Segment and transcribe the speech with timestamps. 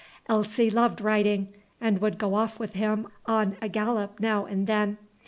[0.27, 1.49] Elsie loved riding,
[1.79, 4.97] and would go off with him on a gallop now and then.